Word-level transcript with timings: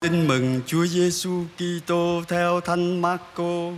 Tin 0.00 0.28
mừng 0.28 0.60
Chúa 0.66 0.86
Giêsu 0.86 1.44
Kitô 1.56 2.22
theo 2.28 2.60
Thánh 2.60 3.02
Marco. 3.02 3.70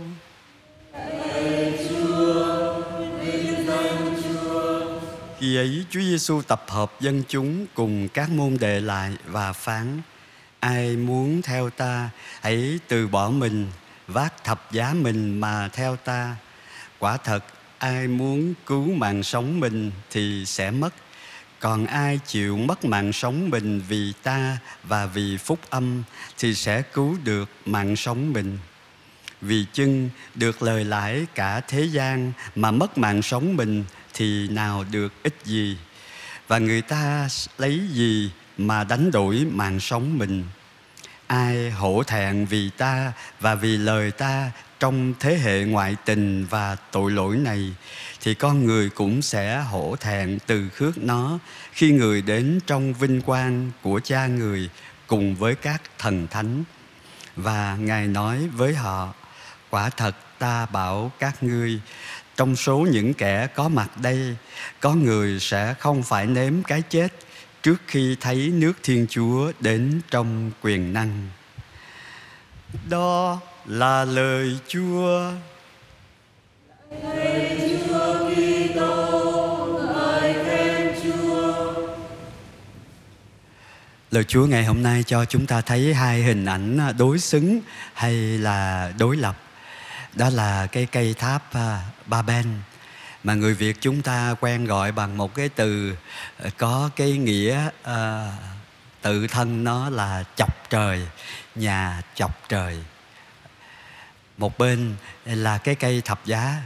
Khi 5.39 5.55
ấy 5.55 5.85
Chúa 5.89 5.99
Giêsu 5.99 6.41
tập 6.41 6.63
hợp 6.67 6.91
dân 6.99 7.23
chúng 7.27 7.65
cùng 7.73 8.07
các 8.07 8.29
môn 8.29 8.57
đệ 8.59 8.79
lại 8.79 9.11
và 9.25 9.53
phán: 9.53 10.01
Ai 10.59 10.95
muốn 10.95 11.41
theo 11.41 11.69
ta, 11.69 12.09
hãy 12.41 12.79
từ 12.87 13.07
bỏ 13.07 13.29
mình, 13.29 13.67
vác 14.07 14.43
thập 14.43 14.71
giá 14.71 14.93
mình 14.93 15.39
mà 15.39 15.69
theo 15.73 15.95
ta. 15.95 16.35
Quả 16.99 17.17
thật, 17.17 17.43
ai 17.77 18.07
muốn 18.07 18.53
cứu 18.65 18.93
mạng 18.93 19.23
sống 19.23 19.59
mình 19.59 19.91
thì 20.11 20.45
sẽ 20.45 20.71
mất 20.71 20.93
còn 21.61 21.85
ai 21.85 22.19
chịu 22.27 22.57
mất 22.57 22.85
mạng 22.85 23.13
sống 23.13 23.49
mình 23.49 23.81
vì 23.87 24.13
ta 24.23 24.57
và 24.83 25.05
vì 25.05 25.37
phúc 25.37 25.59
âm, 25.69 26.03
thì 26.37 26.55
sẽ 26.55 26.81
cứu 26.81 27.17
được 27.23 27.49
mạng 27.65 27.95
sống 27.95 28.33
mình. 28.33 28.57
Vì 29.41 29.65
chưng 29.73 30.09
được 30.35 30.63
lời 30.63 30.85
lãi 30.85 31.25
cả 31.35 31.59
thế 31.59 31.83
gian 31.83 32.31
mà 32.55 32.71
mất 32.71 32.97
mạng 32.97 33.21
sống 33.21 33.55
mình, 33.55 33.85
thì 34.13 34.47
nào 34.47 34.85
được 34.91 35.23
ích 35.23 35.35
gì? 35.45 35.77
Và 36.47 36.57
người 36.57 36.81
ta 36.81 37.27
lấy 37.57 37.81
gì 37.91 38.31
mà 38.57 38.83
đánh 38.83 39.11
đổi 39.11 39.47
mạng 39.51 39.79
sống 39.79 40.17
mình? 40.17 40.45
Ai 41.27 41.71
hổ 41.71 42.03
thẹn 42.03 42.45
vì 42.45 42.69
ta 42.69 43.11
và 43.39 43.55
vì 43.55 43.77
lời 43.77 44.11
ta 44.11 44.51
trong 44.81 45.13
thế 45.19 45.37
hệ 45.37 45.63
ngoại 45.63 45.95
tình 46.05 46.45
và 46.45 46.75
tội 46.91 47.11
lỗi 47.11 47.37
này, 47.37 47.73
thì 48.21 48.33
con 48.33 48.65
người 48.65 48.89
cũng 48.89 49.21
sẽ 49.21 49.61
hổ 49.61 49.95
thẹn 49.99 50.37
từ 50.47 50.69
khước 50.69 50.97
nó 50.97 51.39
khi 51.71 51.91
người 51.91 52.21
đến 52.21 52.59
trong 52.67 52.93
vinh 52.93 53.21
quang 53.21 53.71
của 53.81 53.99
cha 54.03 54.27
người 54.27 54.69
cùng 55.07 55.35
với 55.35 55.55
các 55.55 55.81
thần 55.97 56.27
thánh. 56.27 56.63
Và 57.35 57.77
ngài 57.79 58.07
nói 58.07 58.47
với 58.47 58.75
họ, 58.75 59.13
quả 59.69 59.89
thật 59.89 60.15
ta 60.39 60.65
bảo 60.65 61.11
các 61.19 61.43
ngươi, 61.43 61.79
trong 62.35 62.55
số 62.55 62.87
những 62.91 63.13
kẻ 63.13 63.47
có 63.47 63.69
mặt 63.69 63.89
đây, 64.01 64.35
có 64.79 64.93
người 64.93 65.39
sẽ 65.39 65.73
không 65.79 66.03
phải 66.03 66.25
nếm 66.25 66.63
cái 66.63 66.81
chết 66.81 67.07
trước 67.63 67.81
khi 67.87 68.17
thấy 68.21 68.35
nước 68.35 68.73
thiên 68.83 69.07
chúa 69.09 69.51
đến 69.59 70.01
trong 70.11 70.51
quyền 70.61 70.93
năng. 70.93 71.29
Đó 72.89 73.39
là 73.65 74.05
lời 74.05 74.59
chúa. 74.67 75.31
Lời 77.03 77.79
chúa 77.87 78.29
Kitô, 78.29 79.79
lời 79.95 80.35
khen 80.45 80.95
chúa 81.03 81.73
lời 84.11 84.23
chúa 84.23 84.45
ngày 84.45 84.65
hôm 84.65 84.83
nay 84.83 85.03
cho 85.07 85.25
chúng 85.25 85.45
ta 85.45 85.61
thấy 85.61 85.93
hai 85.93 86.21
hình 86.21 86.45
ảnh 86.45 86.79
đối 86.97 87.19
xứng 87.19 87.59
hay 87.93 88.13
là 88.13 88.91
đối 88.97 89.17
lập. 89.17 89.37
Đó 90.15 90.29
là 90.29 90.67
cái 90.67 90.85
cây 90.85 91.13
tháp 91.13 91.53
à, 91.53 91.81
ba 92.05 92.21
ben 92.21 92.45
mà 93.23 93.33
người 93.33 93.53
việt 93.53 93.77
chúng 93.81 94.01
ta 94.01 94.35
quen 94.39 94.65
gọi 94.65 94.91
bằng 94.91 95.17
một 95.17 95.35
cái 95.35 95.49
từ 95.49 95.95
à, 96.43 96.49
có 96.57 96.89
cái 96.95 97.11
nghĩa 97.11 97.69
uh, 97.83 97.89
tự 99.01 99.27
thân 99.27 99.63
nó 99.63 99.89
là 99.89 100.23
chọc 100.35 100.69
trời 100.69 101.07
nhà 101.55 102.01
chọc 102.15 102.49
trời 102.49 102.77
một 104.41 104.57
bên 104.57 104.95
là 105.25 105.57
cái 105.57 105.75
cây 105.75 106.01
thập 106.05 106.25
giá 106.25 106.61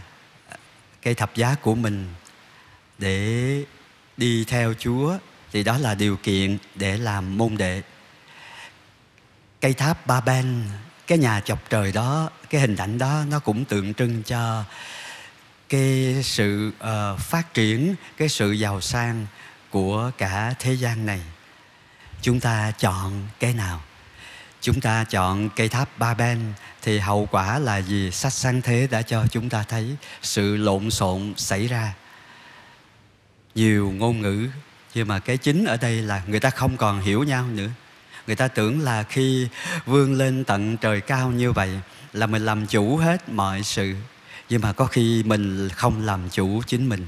cây 1.02 1.14
thập 1.14 1.36
giá 1.36 1.56
của 1.56 1.76
mình 1.76 2.14
để 2.98 3.64
đi 4.18 4.46
theo 4.48 4.74
chúa 4.80 5.18
thì 5.52 5.64
đó 5.64 5.78
là 5.78 5.96
điều 5.96 6.18
kiện 6.18 6.58
để 6.76 6.98
làm 6.98 7.38
môn 7.38 7.58
đệ. 7.58 7.82
Cây 9.62 9.74
tháp 9.74 10.08
ba 10.08 10.22
ben 10.22 10.64
cái 11.08 11.18
nhà 11.18 11.40
chọc 11.40 11.70
trời 11.70 11.92
đó 11.92 12.30
cái 12.50 12.62
hình 12.62 12.76
ảnh 12.76 12.98
đó 12.98 13.24
nó 13.30 13.40
cũng 13.40 13.66
tượng 13.66 13.94
trưng 13.94 14.24
cho 14.24 14.64
cái 15.70 16.16
sự 16.24 16.72
uh, 16.80 17.20
phát 17.20 17.54
triển 17.54 17.96
cái 18.18 18.30
sự 18.30 18.52
giàu 18.52 18.82
sang 18.82 19.26
của 19.70 20.12
cả 20.18 20.54
thế 20.60 20.74
gian 20.74 21.06
này. 21.06 21.22
Chúng 22.22 22.40
ta 22.40 22.72
chọn 22.72 23.28
cái 23.40 23.54
nào? 23.54 23.82
Chúng 24.62 24.82
ta 24.82 25.04
chọn 25.04 25.50
cây 25.50 25.70
tháp 25.70 26.00
ba 26.00 26.14
ben 26.14 26.54
thì 26.86 27.00
hậu 27.00 27.28
quả 27.32 27.60
là 27.60 27.78
gì? 27.78 28.12
Sách 28.12 28.34
sáng 28.34 28.62
thế 28.62 28.88
đã 28.92 29.02
cho 29.02 29.26
chúng 29.32 29.50
ta 29.50 29.64
thấy 29.64 29.96
sự 30.22 30.58
lộn 30.58 30.92
xộn 30.92 31.34
xảy 31.38 31.68
ra. 31.68 31.94
Nhiều 33.56 33.92
ngôn 33.92 34.22
ngữ, 34.22 34.48
nhưng 34.94 35.08
mà 35.08 35.20
cái 35.20 35.38
chính 35.38 35.66
ở 35.66 35.78
đây 35.78 36.02
là 36.02 36.22
người 36.28 36.40
ta 36.40 36.50
không 36.50 36.78
còn 36.78 37.02
hiểu 37.02 37.24
nhau 37.24 37.48
nữa. 37.48 37.70
Người 38.28 38.36
ta 38.36 38.48
tưởng 38.48 38.82
là 38.82 39.04
khi 39.04 39.48
vươn 39.86 40.14
lên 40.14 40.44
tận 40.44 40.78
trời 40.78 41.02
cao 41.02 41.32
như 41.32 41.52
vậy 41.52 41.80
là 42.14 42.28
mình 42.28 42.46
làm 42.46 42.68
chủ 42.68 42.98
hết 42.98 43.30
mọi 43.30 43.64
sự. 43.64 43.94
Nhưng 44.50 44.62
mà 44.62 44.74
có 44.74 44.86
khi 44.86 45.24
mình 45.24 45.70
không 45.70 46.06
làm 46.06 46.30
chủ 46.30 46.62
chính 46.68 46.90
mình. 46.90 47.08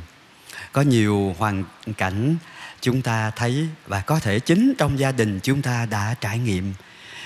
Có 0.72 0.82
nhiều 0.82 1.36
hoàn 1.38 1.64
cảnh 1.98 2.36
chúng 2.82 3.02
ta 3.02 3.32
thấy 3.36 3.68
và 3.88 4.02
có 4.02 4.20
thể 4.20 4.40
chính 4.40 4.74
trong 4.78 5.00
gia 5.00 5.12
đình 5.12 5.40
chúng 5.44 5.62
ta 5.62 5.86
đã 5.86 6.16
trải 6.22 6.40
nghiệm 6.40 6.74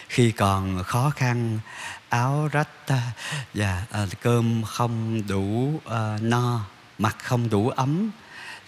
khi 0.10 0.32
còn 0.32 0.84
khó 0.84 1.10
khăn 1.16 1.60
áo 2.12 2.50
rách 2.52 2.70
và 2.88 3.12
dạ, 3.54 3.86
à, 3.92 4.06
cơm 4.22 4.64
không 4.64 5.28
đủ 5.28 5.82
à, 5.86 6.18
no 6.22 6.66
mặt 6.98 7.16
không 7.24 7.50
đủ 7.50 7.70
ấm. 7.70 8.12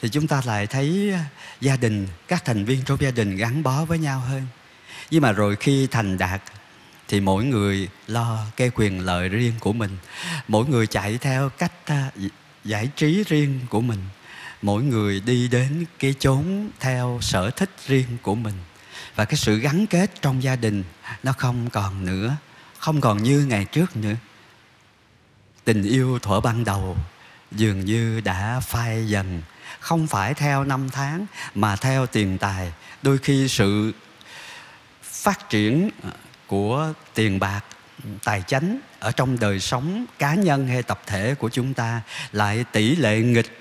Thì 0.02 0.10
chúng 0.10 0.28
ta 0.28 0.42
lại 0.46 0.68
thấy 0.68 1.12
à, 1.14 1.26
gia 1.62 1.78
đình 1.78 2.08
các 2.28 2.46
thành 2.46 2.66
viên 2.66 2.82
trong 2.86 3.02
gia 3.02 3.12
đình 3.12 3.36
gắn 3.36 3.64
bó 3.64 3.86
với 3.86 4.00
nhau 4.00 4.20
hơn. 4.20 4.48
Nhưng 5.12 5.22
mà 5.22 5.32
rồi 5.32 5.56
khi 5.56 5.88
thành 5.88 6.18
đạt 6.18 6.42
thì 7.08 7.20
mỗi 7.20 7.46
người 7.46 7.90
lo 8.08 8.46
cái 8.56 8.72
quyền 8.76 9.00
lợi 9.06 9.30
riêng 9.30 9.54
của 9.60 9.74
mình. 9.74 9.98
Mỗi 10.48 10.66
người 10.66 10.88
chạy 10.88 11.18
theo 11.18 11.50
cách 11.50 11.74
à, 11.86 12.12
giải 12.64 12.90
trí 12.96 13.24
riêng 13.24 13.60
của 13.70 13.82
mình. 13.82 14.00
Mỗi 14.62 14.84
người 14.84 15.20
đi 15.20 15.48
đến 15.48 15.86
cái 16.00 16.16
chốn 16.20 16.70
theo 16.80 17.20
sở 17.22 17.50
thích 17.50 17.70
riêng 17.88 18.18
của 18.22 18.36
mình. 18.36 18.56
Và 19.16 19.26
cái 19.26 19.36
sự 19.36 19.60
gắn 19.60 19.88
kết 19.88 20.22
trong 20.22 20.44
gia 20.44 20.56
đình 20.56 20.84
nó 21.24 21.34
không 21.38 21.70
còn 21.70 22.06
nữa 22.06 22.36
không 22.84 23.02
còn 23.02 23.24
như 23.24 23.46
ngày 23.46 23.66
trước 23.66 23.96
nữa. 23.96 24.16
Tình 25.64 25.84
yêu 25.84 26.20
thuở 26.20 26.40
ban 26.40 26.64
đầu 26.64 26.98
dường 27.52 27.86
như 27.86 28.22
đã 28.22 28.60
phai 28.60 29.08
dần. 29.08 29.42
Không 29.80 30.08
phải 30.08 30.34
theo 30.34 30.64
năm 30.64 30.90
tháng, 30.90 31.26
mà 31.56 31.76
theo 31.76 32.06
tiền 32.06 32.38
tài. 32.38 32.74
Đôi 33.02 33.18
khi 33.18 33.48
sự 33.48 33.94
phát 35.04 35.50
triển 35.50 35.90
của 36.48 36.94
tiền 37.14 37.40
bạc, 37.40 37.62
tài 38.24 38.42
chánh 38.42 38.80
ở 39.00 39.12
trong 39.12 39.40
đời 39.40 39.60
sống 39.60 40.06
cá 40.20 40.36
nhân 40.36 40.68
hay 40.68 40.84
tập 40.84 41.02
thể 41.06 41.36
của 41.36 41.50
chúng 41.50 41.74
ta 41.74 42.02
lại 42.32 42.66
tỷ 42.72 42.96
lệ 42.96 43.20
nghịch 43.20 43.60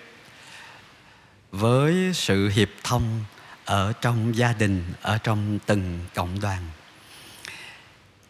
với 1.53 2.11
sự 2.15 2.49
hiệp 2.49 2.69
thông 2.85 3.25
ở 3.65 3.93
trong 4.01 4.37
gia 4.37 4.53
đình, 4.53 4.93
ở 5.03 5.19
trong 5.19 5.59
từng 5.67 6.01
cộng 6.15 6.41
đoàn 6.41 6.63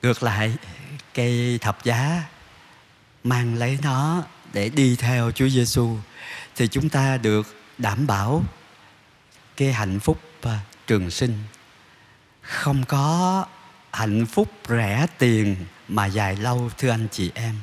ngược 0.03 0.23
lại, 0.23 0.55
cây 1.15 1.59
thập 1.61 1.85
giá 1.85 2.23
mang 3.25 3.55
lấy 3.55 3.79
nó 3.83 4.23
để 4.53 4.69
đi 4.69 4.97
theo 4.97 5.31
Chúa 5.31 5.49
Giêsu 5.49 5.97
thì 6.57 6.69
chúng 6.69 6.89
ta 6.89 7.17
được 7.17 7.57
đảm 7.79 8.07
bảo 8.07 8.45
cái 9.57 9.73
hạnh 9.73 10.01
phúc 10.01 10.21
à, 10.43 10.61
trường 10.87 11.11
sinh. 11.11 11.39
Không 12.43 12.85
có 12.85 13.47
hạnh 13.93 14.27
phúc 14.27 14.49
rẻ 14.69 15.07
tiền 15.19 15.57
mà 15.89 16.07
dài 16.07 16.37
lâu, 16.37 16.71
thưa 16.79 16.91
anh 16.91 17.09
chị 17.11 17.31
em. 17.35 17.55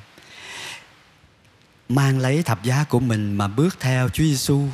Mang 1.90 2.20
lấy 2.20 2.44
thập 2.44 2.64
giá 2.64 2.84
của 2.90 3.00
mình 3.00 3.38
mà 3.38 3.48
bước 3.48 3.80
theo 3.80 4.10
Chúa 4.10 4.24
Giêsu 4.24 4.68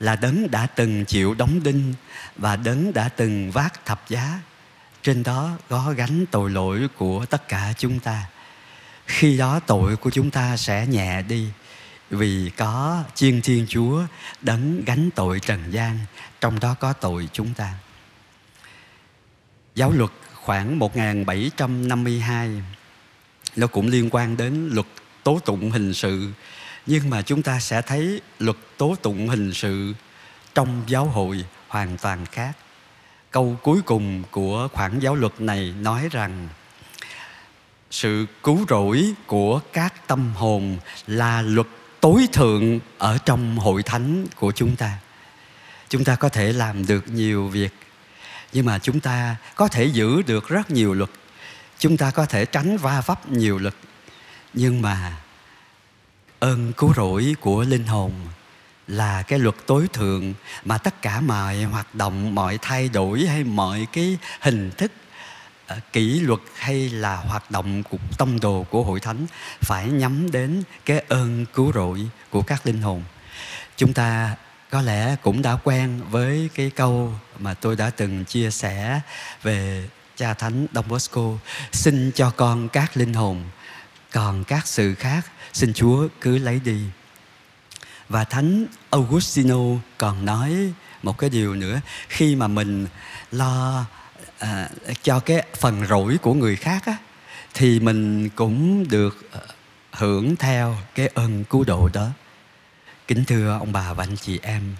là 0.00 0.16
đấng 0.16 0.50
đã 0.50 0.66
từng 0.66 1.04
chịu 1.04 1.34
đóng 1.34 1.62
đinh 1.62 1.94
và 2.36 2.56
đấng 2.56 2.92
đã 2.92 3.08
từng 3.08 3.50
vác 3.50 3.84
thập 3.84 4.08
giá 4.08 4.40
trên 5.06 5.22
đó 5.22 5.50
có 5.68 5.94
gánh 5.96 6.26
tội 6.30 6.50
lỗi 6.50 6.88
của 6.96 7.26
tất 7.26 7.48
cả 7.48 7.72
chúng 7.78 8.00
ta. 8.00 8.26
Khi 9.06 9.38
đó 9.38 9.60
tội 9.60 9.96
của 9.96 10.10
chúng 10.10 10.30
ta 10.30 10.56
sẽ 10.56 10.86
nhẹ 10.86 11.22
đi, 11.22 11.48
vì 12.10 12.50
có 12.56 13.04
chiên 13.14 13.42
thiên 13.42 13.66
chúa 13.68 14.02
đấng 14.42 14.84
gánh 14.84 15.10
tội 15.10 15.40
trần 15.40 15.60
gian, 15.70 15.98
trong 16.40 16.60
đó 16.60 16.74
có 16.80 16.92
tội 16.92 17.28
chúng 17.32 17.54
ta. 17.54 17.74
Giáo 19.74 19.92
luật 19.92 20.10
khoảng 20.34 20.78
1752 20.78 22.62
nó 23.56 23.66
cũng 23.66 23.88
liên 23.88 24.08
quan 24.10 24.36
đến 24.36 24.68
luật 24.72 24.86
tố 25.22 25.40
tụng 25.44 25.70
hình 25.70 25.94
sự. 25.94 26.32
Nhưng 26.86 27.10
mà 27.10 27.22
chúng 27.22 27.42
ta 27.42 27.60
sẽ 27.60 27.82
thấy 27.82 28.20
luật 28.38 28.56
tố 28.76 28.96
tụng 29.02 29.28
hình 29.28 29.54
sự 29.54 29.94
trong 30.54 30.82
giáo 30.86 31.04
hội 31.04 31.44
hoàn 31.68 31.96
toàn 31.96 32.26
khác 32.26 32.56
câu 33.36 33.56
cuối 33.62 33.80
cùng 33.84 34.22
của 34.30 34.68
khoản 34.72 34.98
giáo 34.98 35.14
luật 35.14 35.40
này 35.40 35.74
nói 35.80 36.08
rằng, 36.10 36.48
sự 37.90 38.26
cứu 38.42 38.66
rỗi 38.68 39.14
của 39.26 39.60
các 39.72 40.06
tâm 40.06 40.32
hồn 40.34 40.78
là 41.06 41.42
luật 41.42 41.66
tối 42.00 42.28
thượng 42.32 42.80
ở 42.98 43.18
trong 43.18 43.58
hội 43.58 43.82
thánh 43.82 44.26
của 44.36 44.52
chúng 44.52 44.76
ta. 44.76 44.98
Chúng 45.88 46.04
ta 46.04 46.16
có 46.16 46.28
thể 46.28 46.52
làm 46.52 46.86
được 46.86 47.08
nhiều 47.08 47.48
việc, 47.48 47.74
nhưng 48.52 48.66
mà 48.66 48.78
chúng 48.78 49.00
ta 49.00 49.36
có 49.54 49.68
thể 49.68 49.84
giữ 49.84 50.22
được 50.22 50.48
rất 50.48 50.70
nhiều 50.70 50.94
luật. 50.94 51.10
Chúng 51.78 51.96
ta 51.96 52.10
có 52.10 52.26
thể 52.26 52.44
tránh 52.44 52.76
va 52.76 53.02
vấp 53.06 53.28
nhiều 53.28 53.58
luật. 53.58 53.74
Nhưng 54.52 54.82
mà 54.82 55.16
ơn 56.38 56.72
cứu 56.72 56.94
rỗi 56.96 57.34
của 57.40 57.62
linh 57.62 57.86
hồn 57.86 58.12
là 58.88 59.22
cái 59.22 59.38
luật 59.38 59.54
tối 59.66 59.88
thượng 59.92 60.34
mà 60.64 60.78
tất 60.78 61.02
cả 61.02 61.20
mọi 61.20 61.62
hoạt 61.62 61.94
động, 61.94 62.34
mọi 62.34 62.58
thay 62.62 62.88
đổi 62.88 63.26
hay 63.26 63.44
mọi 63.44 63.86
cái 63.92 64.18
hình 64.40 64.70
thức 64.70 64.92
ờ, 65.66 65.76
kỷ 65.92 66.20
luật 66.20 66.40
hay 66.54 66.88
là 66.88 67.16
hoạt 67.16 67.50
động 67.50 67.82
của 67.82 67.98
tông 68.18 68.40
đồ 68.40 68.66
của 68.70 68.82
hội 68.82 69.00
thánh 69.00 69.26
phải 69.60 69.88
nhắm 69.88 70.30
đến 70.30 70.62
cái 70.84 71.04
ơn 71.08 71.46
cứu 71.54 71.72
rỗi 71.72 72.00
của 72.30 72.42
các 72.42 72.66
linh 72.66 72.82
hồn. 72.82 73.02
Chúng 73.76 73.92
ta 73.92 74.36
có 74.70 74.82
lẽ 74.82 75.16
cũng 75.22 75.42
đã 75.42 75.56
quen 75.64 76.00
với 76.10 76.50
cái 76.54 76.70
câu 76.70 77.12
mà 77.38 77.54
tôi 77.54 77.76
đã 77.76 77.90
từng 77.90 78.24
chia 78.24 78.50
sẻ 78.50 79.00
về 79.42 79.88
cha 80.16 80.34
thánh 80.34 80.66
Don 80.74 80.88
Bosco, 80.88 81.32
xin 81.72 82.10
cho 82.14 82.30
con 82.30 82.68
các 82.68 82.96
linh 82.96 83.14
hồn, 83.14 83.44
còn 84.12 84.44
các 84.44 84.66
sự 84.66 84.94
khác, 84.94 85.26
xin 85.52 85.72
Chúa 85.74 86.08
cứ 86.20 86.38
lấy 86.38 86.60
đi 86.64 86.80
và 88.08 88.24
thánh 88.24 88.66
Augustino 88.90 89.58
còn 89.98 90.24
nói 90.24 90.72
một 91.02 91.18
cái 91.18 91.30
điều 91.30 91.54
nữa. 91.54 91.80
Khi 92.08 92.36
mà 92.36 92.48
mình 92.48 92.86
lo 93.32 93.84
à, 94.38 94.68
cho 95.02 95.20
cái 95.20 95.42
phần 95.56 95.86
rỗi 95.86 96.18
của 96.22 96.34
người 96.34 96.56
khác 96.56 96.86
á, 96.86 96.96
thì 97.54 97.80
mình 97.80 98.28
cũng 98.28 98.88
được 98.88 99.28
ờ, 99.32 99.40
hưởng 99.92 100.36
theo 100.36 100.76
cái 100.94 101.10
ơn 101.14 101.44
cứu 101.44 101.64
độ 101.64 101.88
đó. 101.92 102.08
Kính 103.08 103.24
thưa 103.24 103.58
ông 103.58 103.72
bà 103.72 103.92
và 103.92 104.04
anh 104.04 104.16
chị 104.16 104.40
em 104.42 104.76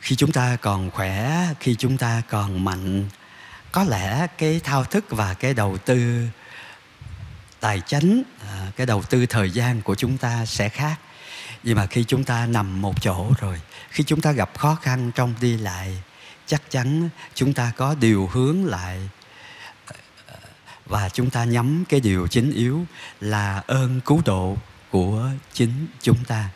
khi 0.00 0.16
chúng 0.16 0.32
ta 0.32 0.56
còn 0.56 0.90
khỏe 0.90 1.46
khi 1.60 1.76
chúng 1.78 1.98
ta 1.98 2.22
còn 2.28 2.64
mạnh 2.64 3.08
có 3.72 3.84
lẽ 3.84 4.26
cái 4.38 4.60
thao 4.64 4.84
thức 4.84 5.04
và 5.10 5.34
cái 5.34 5.54
đầu 5.54 5.78
tư 5.78 6.26
tài 7.60 7.80
chính 7.86 8.22
à, 8.48 8.72
cái 8.76 8.86
đầu 8.86 9.02
tư 9.02 9.26
thời 9.26 9.50
gian 9.50 9.82
của 9.82 9.94
chúng 9.94 10.18
ta 10.18 10.46
sẽ 10.46 10.68
khác 10.68 10.96
nhưng 11.62 11.76
mà 11.76 11.86
khi 11.86 12.04
chúng 12.04 12.24
ta 12.24 12.46
nằm 12.46 12.82
một 12.82 13.02
chỗ 13.02 13.32
rồi, 13.40 13.60
khi 13.90 14.04
chúng 14.04 14.20
ta 14.20 14.32
gặp 14.32 14.58
khó 14.58 14.74
khăn 14.74 15.10
trong 15.14 15.34
đi 15.40 15.56
lại, 15.56 16.02
chắc 16.46 16.70
chắn 16.70 17.08
chúng 17.34 17.52
ta 17.54 17.72
có 17.76 17.94
điều 17.94 18.26
hướng 18.26 18.64
lại. 18.64 19.10
Và 20.86 21.08
chúng 21.08 21.30
ta 21.30 21.44
nhắm 21.44 21.84
cái 21.88 22.00
điều 22.00 22.26
chính 22.28 22.52
yếu 22.52 22.84
là 23.20 23.62
ơn 23.66 24.00
cứu 24.00 24.22
độ 24.24 24.56
của 24.90 25.30
chính 25.52 25.86
chúng 26.02 26.24
ta. 26.24 26.48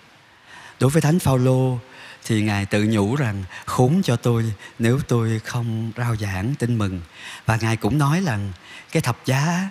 Đối 0.80 0.90
với 0.90 1.02
thánh 1.02 1.18
phaolô 1.18 1.78
thì 2.24 2.42
ngài 2.42 2.66
tự 2.66 2.84
nhủ 2.84 3.16
rằng, 3.16 3.44
khốn 3.64 4.00
cho 4.04 4.16
tôi 4.16 4.52
nếu 4.78 5.00
tôi 5.08 5.38
không 5.38 5.92
rao 5.96 6.16
giảng 6.16 6.54
tin 6.54 6.78
mừng. 6.78 7.00
Và 7.46 7.56
ngài 7.56 7.76
cũng 7.76 7.98
nói 7.98 8.22
rằng, 8.26 8.52
cái 8.92 9.02
thập 9.02 9.18
giá 9.26 9.70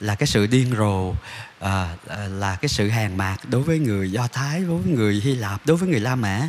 là 0.00 0.14
cái 0.14 0.26
sự 0.26 0.46
điên 0.46 0.74
rồ 0.76 1.14
à, 1.60 1.96
à 2.08 2.16
là 2.16 2.56
cái 2.56 2.68
sự 2.68 2.90
hèn 2.90 3.16
mạc 3.16 3.36
đối 3.48 3.62
với 3.62 3.78
người 3.78 4.12
do 4.12 4.28
thái 4.28 4.60
đối 4.60 4.78
với 4.82 4.92
người 4.92 5.20
hy 5.24 5.34
lạp 5.34 5.66
đối 5.66 5.76
với 5.76 5.88
người 5.88 6.00
la 6.00 6.14
mã. 6.14 6.48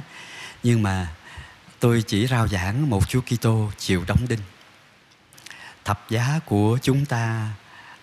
Nhưng 0.63 0.84
mà 0.84 1.07
tôi 1.80 2.04
chỉ 2.07 2.28
rao 2.28 2.48
giảng 2.48 2.90
một 2.90 3.10
chúa 3.10 3.22
kitô 3.22 3.72
chịu 3.78 4.04
đóng 4.07 4.25
đinh. 4.30 4.40
Thập 5.86 6.10
giá 6.10 6.40
của 6.46 6.80
chúng 6.81 7.06
ta 7.06 7.48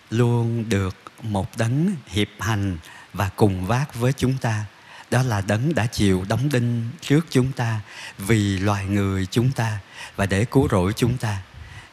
luôn 0.09 0.69
được 0.69 0.95
một 1.21 1.57
đấng 1.57 1.95
hiệp 2.07 2.27
hành 2.39 2.77
và 3.13 3.29
cùng 3.35 3.65
vác 3.65 3.95
với 3.95 4.13
chúng 4.13 4.37
ta. 4.37 4.65
Đó 5.11 5.23
là 5.23 5.41
đấng 5.41 5.75
đã 5.75 5.85
chịu 5.85 6.25
đóng 6.29 6.49
đinh 6.49 6.89
trước 7.01 7.25
chúng 7.29 7.51
ta 7.51 7.79
vì 8.17 8.57
loài 8.57 8.85
người 8.85 9.25
chúng 9.25 9.51
ta 9.51 9.79
và 10.15 10.25
để 10.25 10.45
cứu 10.45 10.67
rỗi 10.71 10.93
chúng 10.95 11.17
ta 11.17 11.37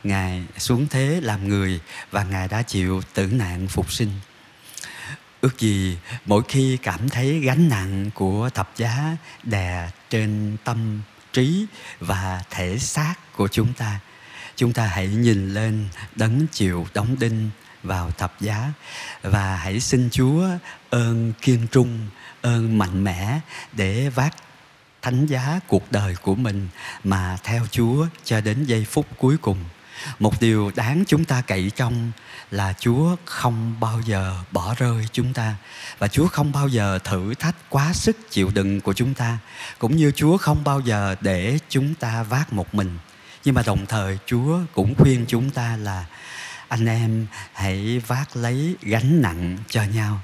ngài 0.05 0.43
xuống 0.59 0.87
thế 0.91 1.21
làm 1.23 1.49
người 1.49 1.81
và 2.11 2.25
ngài 2.25 2.49
đã 2.49 2.62
chịu 2.62 3.03
tử 3.15 3.27
nạn 3.27 3.69
phục 3.69 3.93
sinh 3.93 4.11
ước 5.41 5.59
gì 5.59 5.99
mỗi 6.27 6.43
khi 6.49 6.79
cảm 6.83 7.09
thấy 7.09 7.41
gánh 7.41 7.69
nặng 7.69 8.11
của 8.15 8.51
thập 8.55 8.77
giá 8.77 9.17
đè 9.43 9.91
trên 10.11 10.56
tâm 10.65 11.03
trí 11.33 11.67
và 12.01 12.43
thể 12.51 12.79
xác 12.79 13.15
của 13.37 13.49
chúng 13.49 13.73
ta 13.73 14.01
chúng 14.56 14.73
ta 14.73 14.87
hãy 14.87 15.09
nhìn 15.09 15.55
lên 15.55 15.89
đấng 16.17 16.47
chịu 16.53 16.87
đóng 16.95 17.17
đinh 17.21 17.51
vào 17.83 18.11
thập 18.11 18.41
giá 18.41 18.73
và 19.23 19.56
hãy 19.56 19.81
xin 19.81 20.09
Chúa 20.11 20.49
ơn 20.91 21.33
kiên 21.43 21.67
trung, 21.71 21.99
ơn 22.43 22.79
mạnh 22.79 23.05
mẽ 23.05 23.41
để 23.73 24.09
vác 24.09 24.35
thánh 25.03 25.27
giá 25.27 25.61
cuộc 25.69 25.93
đời 25.93 26.17
của 26.23 26.35
mình 26.35 26.69
mà 27.05 27.39
theo 27.43 27.67
Chúa 27.71 28.06
cho 28.25 28.41
đến 28.41 28.65
giây 28.65 28.85
phút 28.85 29.06
cuối 29.19 29.37
cùng. 29.43 29.59
Một 30.19 30.41
điều 30.41 30.71
đáng 30.77 31.05
chúng 31.06 31.25
ta 31.25 31.41
cậy 31.41 31.71
trong 31.77 32.12
là 32.51 32.73
Chúa 32.81 33.17
không 33.25 33.81
bao 33.81 34.01
giờ 34.06 34.37
bỏ 34.51 34.75
rơi 34.79 35.06
chúng 35.12 35.33
ta. 35.33 35.56
Và 35.99 36.09
Chúa 36.09 36.27
không 36.27 36.53
bao 36.53 36.69
giờ 36.69 36.99
thử 37.05 37.35
thách 37.35 37.56
quá 37.69 37.93
sức 37.93 38.17
chịu 38.31 38.51
đựng 38.55 38.81
của 38.81 38.93
chúng 38.93 39.15
ta. 39.15 39.39
Cũng 39.79 39.97
như 39.97 40.12
Chúa 40.17 40.37
không 40.37 40.65
bao 40.65 40.81
giờ 40.81 41.17
để 41.21 41.59
chúng 41.69 41.95
ta 41.95 42.23
vác 42.23 42.53
một 42.53 42.75
mình. 42.75 42.99
Nhưng 43.45 43.55
mà 43.55 43.62
đồng 43.67 43.87
thời 43.87 44.19
Chúa 44.27 44.59
cũng 44.75 44.95
khuyên 44.95 45.25
chúng 45.29 45.51
ta 45.51 45.77
là, 45.77 46.05
anh 46.69 46.87
em, 46.87 47.27
hãy 47.53 48.03
vác 48.06 48.37
lấy 48.37 48.77
gánh 48.83 49.23
nặng 49.23 49.59
cho 49.69 49.83
nhau. 49.83 50.21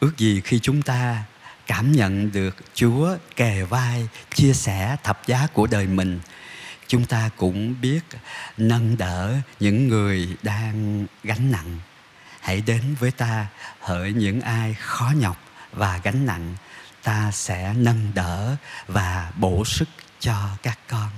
Ước 0.00 0.18
gì 0.18 0.40
khi 0.40 0.58
chúng 0.58 0.82
ta 0.82 1.24
cảm 1.66 1.92
nhận 1.92 2.32
được 2.32 2.56
chúa 2.74 3.16
kề 3.36 3.62
vai, 3.62 4.08
chia 4.34 4.52
sẻ 4.52 4.96
thập 5.02 5.26
giá 5.26 5.46
của 5.52 5.66
đời 5.66 5.86
mình 5.86 6.20
chúng 6.88 7.06
ta 7.06 7.30
cũng 7.36 7.80
biết 7.80 8.00
nâng 8.56 8.96
đỡ 8.96 9.34
những 9.60 9.88
người 9.88 10.36
đang 10.42 11.06
gánh 11.24 11.52
nặng. 11.52 11.78
Hãy 12.40 12.60
đến 12.60 12.82
với 13.00 13.10
ta, 13.10 13.46
hỡi 13.80 14.12
những 14.12 14.40
ai 14.40 14.74
khó 14.74 15.12
nhọc 15.16 15.36
và 15.72 16.00
gánh 16.04 16.26
nặng. 16.26 16.54
Ta 17.02 17.30
sẽ 17.32 17.74
nâng 17.76 18.12
đỡ 18.14 18.56
và 18.86 19.32
bổ 19.36 19.64
sức 19.64 19.88
cho 20.20 20.56
các 20.62 20.78
con. 20.88 21.10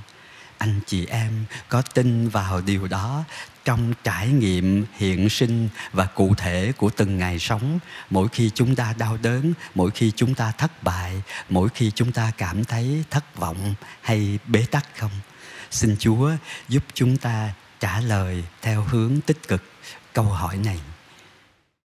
Anh 0.59 0.81
chị 0.87 1.06
em 1.06 1.44
có 1.69 1.82
tin 1.82 2.29
vào 2.29 2.61
điều 2.61 2.88
đó 2.88 3.25
trong 3.65 3.94
trải 4.05 4.29
nghiệm 4.29 4.85
hiện 4.97 5.29
sinh 5.29 5.69
và 5.93 6.06
cụ 6.06 6.35
thể 6.35 6.73
của 6.76 6.91
từng 6.91 7.19
ngày 7.19 7.38
sống. 7.38 7.79
Mỗi 8.11 8.29
khi 8.29 8.50
chúng 8.55 8.75
ta 8.76 8.94
đau 8.99 9.19
đớn, 9.23 9.53
mỗi 9.75 9.91
khi 9.91 10.12
chúng 10.17 10.35
ta 10.35 10.53
thất 10.59 10.82
bại, 10.82 11.23
mỗi 11.49 11.69
khi 11.75 11.93
chúng 11.94 12.12
ta 12.12 12.32
cảm 12.38 12.65
thấy 12.65 13.05
thất 13.11 13.37
vọng 13.37 13.75
hay 14.00 14.38
bế 14.47 14.67
tắc 14.70 14.87
không? 14.99 15.11
Xin 15.70 15.97
chúa 15.99 16.31
giúp 16.69 16.85
chúng 16.94 17.17
ta 17.17 17.55
trả 17.81 18.00
lời 18.00 18.44
theo 18.62 18.82
hướng 18.82 19.20
tích 19.20 19.49
cực 19.49 19.62
câu 20.12 20.25
hỏi 20.25 20.56
này. 20.56 20.81